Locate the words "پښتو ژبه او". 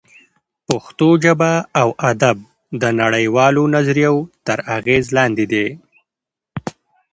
0.67-1.89